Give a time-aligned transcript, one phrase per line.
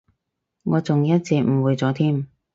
[0.63, 2.25] 我仲一直誤會咗添